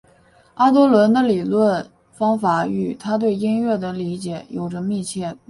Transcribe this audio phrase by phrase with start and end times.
[0.55, 5.39] 阿多诺的理论方法与他对音乐的理解有着密切联系。